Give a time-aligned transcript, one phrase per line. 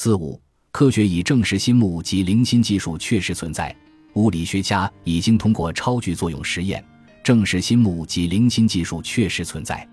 [0.00, 3.74] 四五，科学已证实心目及灵心技术确实存在。
[4.12, 6.84] 物理学家已经通过超距作用实验
[7.24, 9.84] 证实心目及灵心技术确实存在。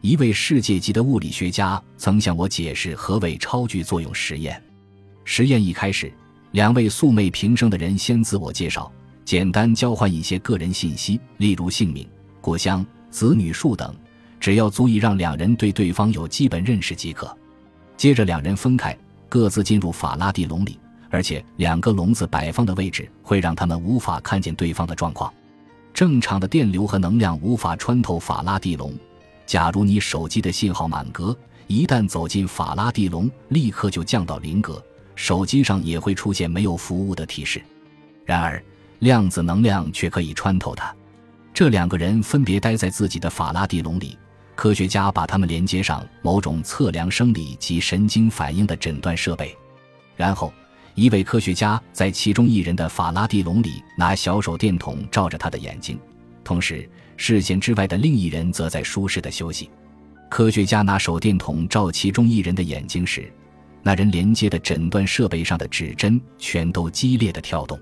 [0.00, 4.60] 一位世界级的物理学家曾向我解释何为超距作用实验。
[5.22, 6.12] 实验一开始，
[6.50, 8.90] 两位素昧平生的人先自我介绍，
[9.24, 12.04] 简单交换一些个人信息，例如姓名、
[12.40, 13.94] 故乡、子女数等，
[14.40, 17.32] 只要足以让两人对对方有基本认识即可。
[17.96, 18.98] 接着两人分开，
[19.34, 20.78] 各自进入法拉第笼里，
[21.10, 25.34] 而且两个笼子摆放的位置会让他们无法看见对方的状况。
[25.92, 28.96] 正常的电流和能量无法穿透法拉第笼。
[29.44, 31.36] 假如你手机的信号满格，
[31.66, 34.80] 一旦走进法拉第笼，立刻就降到零格，
[35.16, 37.60] 手机上也会出现没有服务的提示。
[38.24, 38.62] 然而，
[39.00, 40.94] 量子能量却可以穿透它。
[41.52, 44.16] 这两个人分别待在自己的法拉第笼里，
[44.54, 49.56] 科学家把他们连接上某种测量生理及神经反应的诊断设备。
[50.16, 50.52] 然后，
[50.94, 55.98] 一位科学家在其中一人的法拉第笼里拿小手电筒照着他的眼睛，
[56.42, 56.88] 同时。
[57.16, 59.70] 视线之外的另一人则在舒适的休息。
[60.28, 63.32] 科学家拿手电筒照其中一人的眼睛时，
[63.84, 67.78] 那人连接的诊断设备上的指针全都激烈的跳动。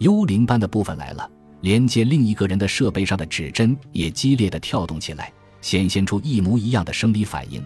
[0.00, 1.26] 幽灵般的部分来了，
[1.62, 7.64] 连接另一个人的设备上的指针也激烈的跳动起来，显现出一模一样的生理反应。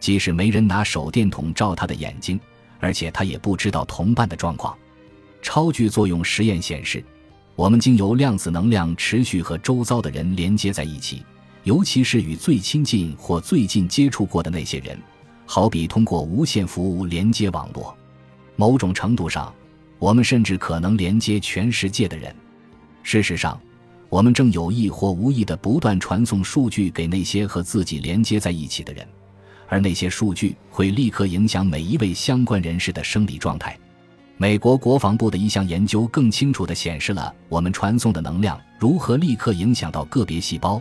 [0.00, 2.38] 即使没人拿手电筒照他的眼睛，
[2.78, 4.76] 而且他也不知道同伴的状况。
[5.42, 7.04] 超距作用实验显示。
[7.56, 11.24] 我们经由量子能量持续和周遭的人连接在一起，
[11.64, 14.96] 尤其是与最亲近或最近接触过的那些人，
[15.44, 17.92] 好比通过无线服务连接网络。
[18.54, 19.52] 某种程度上，
[19.98, 22.32] 我们甚至可能连接全世界的人。
[23.02, 23.60] 事实上，
[24.08, 29.06] 我们正有意或无意地不断传送数据给那些和自己连接在一起的人，
[29.68, 33.78] 而那些数据会立刻影响每一位相关人士的生理状态。
[34.38, 40.80] 美国国防部的一项研究更清楚地显示了我们传送的能量如何立刻影响到个别细胞，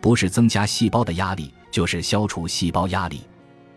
[0.00, 3.20] 不是增加细胞的压力，就是消除细胞压力。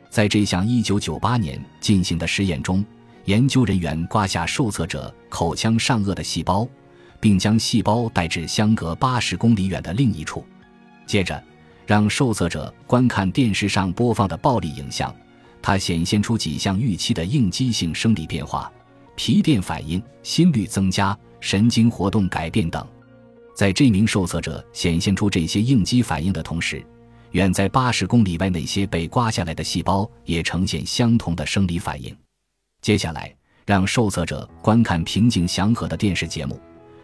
[0.09, 2.83] 在这项1998年进行的实验中，
[3.25, 6.67] 研究人员刮下受测者口腔上颚的细胞，
[7.19, 10.45] 并将细胞带至相隔80公里远的另一处，
[11.05, 11.41] 接着
[11.85, 15.13] 让受测者观看电视上播放的暴力影像，
[15.61, 18.71] 它显现出几项预期的应激性生理变化。
[19.15, 22.87] 皮电反应、心率增加、神经活动改变等，
[23.53, 26.81] 在这名受测者显现出这些应激反应的同时，
[27.31, 32.15] 远在八十公里外那些被刮下来的细胞也呈现相同的生理反应。
[32.81, 33.35] 接下来，
[33.65, 36.57] 让受测者观看平静祥和的电视节目，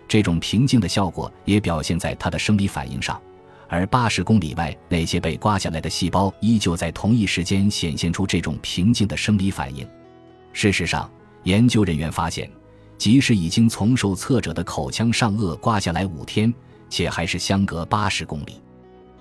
[0.08, 3.20] 这种平静的效果也表现在他的生理反应上，
[3.68, 9.88] 而八十公里外那些被刮下来的细胞依旧在同一时间显现出这种平静的生理反应。
[10.54, 11.10] 事实上，
[11.44, 12.50] 研究人员发现，
[12.98, 16.54] 即使已经从受测者的口腔上颚刮下来五天，
[16.90, 18.62] 且还是相隔八十公里，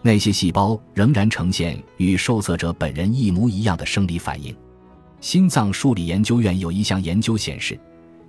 [0.02, 4.54] 那些细胞仍然呈现与受测者本人一模一样的生理反应。
[5.20, 7.80] 心脏数理研究院有一项研究显示，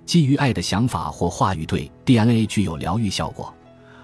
[0.06, 3.52] 基于爱的想法或话语对 DNA 具有疗愈效果，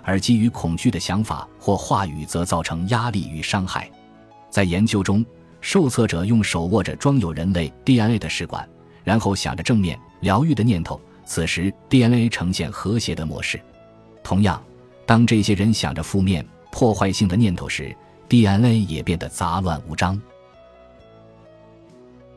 [0.02, 3.88] 而基于恐惧的想法或话语则造成压力与伤害。
[4.50, 5.24] 在研究中，
[5.60, 8.68] 受测者用手握着装有人类 DNA 的试管。
[9.04, 13.60] 然后想着正面疗愈的念头，此时 DNA 呈现和谐的模式。
[14.22, 14.62] 同样，
[15.04, 17.92] 当这些人想着负面破坏性的念头时
[18.28, 20.20] ，DNA 也变得杂乱无章。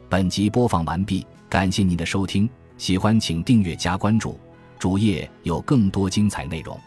[0.10, 4.40] 本集播放完毕，感谢您的收听，喜欢请订阅加关注，
[4.78, 6.80] 主页有更多精彩内容。